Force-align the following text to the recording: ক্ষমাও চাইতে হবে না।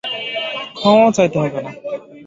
ক্ষমাও 0.77 1.09
চাইতে 1.17 1.37
হবে 1.39 1.59
না। 1.65 1.71